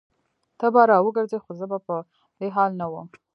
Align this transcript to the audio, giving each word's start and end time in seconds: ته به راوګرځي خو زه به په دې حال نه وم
ته 0.59 0.65
به 0.73 0.81
راوګرځي 0.91 1.37
خو 1.43 1.51
زه 1.59 1.65
به 1.71 1.77
په 1.87 1.95
دې 2.37 2.47
حال 2.55 2.71
نه 2.81 2.85
وم 2.91 3.07